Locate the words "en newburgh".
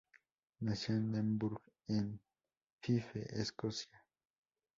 0.95-1.61